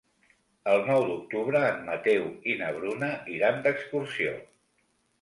[0.71, 4.37] El nou d'octubre en Mateu i na Bruna iran d'excursió.